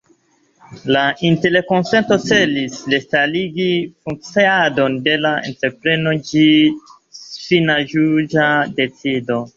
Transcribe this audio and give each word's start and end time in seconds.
La 0.95 1.01
interkonsento 1.27 2.17
celis 2.23 2.79
restarigi 2.93 3.67
funkciadon 4.07 4.97
de 5.09 5.13
la 5.27 5.35
entrepreno 5.51 6.15
ĝis 6.31 7.21
fina 7.45 7.77
juĝa 7.95 8.49
decido. 8.81 9.43